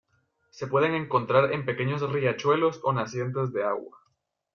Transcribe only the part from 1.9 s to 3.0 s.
riachuelos o